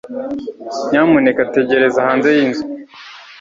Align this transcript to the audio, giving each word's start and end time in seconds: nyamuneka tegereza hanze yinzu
nyamuneka 0.89 1.41
tegereza 1.55 1.99
hanze 2.07 2.29
yinzu 2.37 2.63